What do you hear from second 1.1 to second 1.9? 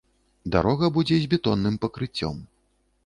з бетонным